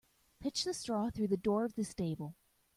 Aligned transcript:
Pitch 0.39 0.63
the 0.63 0.73
straw 0.73 1.11
through 1.11 1.27
the 1.27 1.37
door 1.37 1.63
of 1.63 1.75
the 1.75 1.83
stable. 1.83 2.35